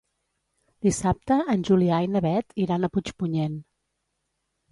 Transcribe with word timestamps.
Dissabte 0.87 1.35
en 1.55 1.65
Julià 1.67 1.99
i 2.05 2.09
na 2.13 2.23
Beth 2.27 2.57
iran 2.65 2.87
a 2.87 2.91
Puigpunyent. 2.95 3.61